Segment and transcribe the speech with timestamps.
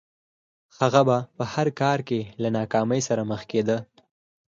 [0.79, 3.77] هغه به په هر کار کې له ناکامۍ سره مخ کېده